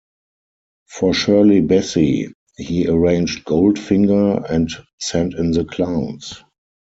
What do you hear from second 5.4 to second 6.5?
the Clowns".